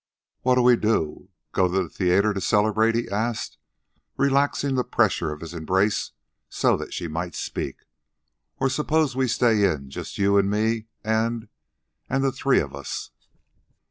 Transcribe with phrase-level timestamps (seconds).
[0.41, 1.29] "What'll we do?
[1.51, 3.59] Go to the theater to celebrate?" he asked,
[4.17, 6.13] relaxing the pressure of his embrace
[6.49, 7.83] so that she might speak.
[8.59, 11.49] "Or suppose we stay in, just you and me, and...
[12.09, 13.11] and the three of us?"